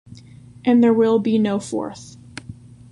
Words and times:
And 0.65 0.81
there 0.83 0.95
will 0.95 1.19
be 1.19 1.37
no 1.37 1.59
fourth. 1.59 2.17